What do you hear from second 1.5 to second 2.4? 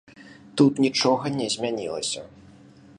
змянілася.